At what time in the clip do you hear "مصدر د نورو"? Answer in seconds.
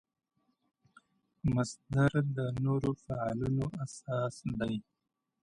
1.55-2.91